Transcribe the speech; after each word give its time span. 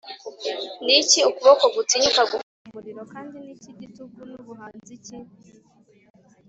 niki 0.85 1.19
ukuboko 1.29 1.65
gutinyuka 1.75 2.21
gufata 2.31 2.61
umuriro? 2.69 3.01
kandi 3.13 3.35
niki 3.45 3.69
gitugu, 3.79 4.19
nubuhanzi 4.29 4.95
ki, 5.05 5.17